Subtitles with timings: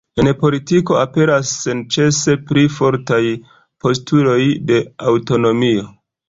[0.21, 3.21] En politiko aperas senĉese pli fortaj
[3.85, 4.39] postuloj
[4.73, 4.81] de
[5.13, 5.87] aŭtonomio.